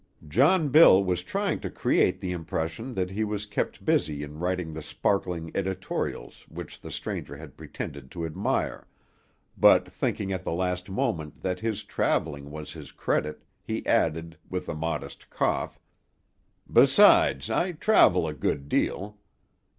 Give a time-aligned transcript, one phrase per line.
[0.27, 4.73] John Bill was trying to create the impression that he was kept busy in writing
[4.73, 8.87] the sparkling editorials which the stranger had pretended to admire,
[9.55, 14.67] but thinking at the last moment that his travelling was his credit, he added, with
[14.67, 15.79] a modest cough:
[16.67, 19.19] "Besides, I travel a good deal."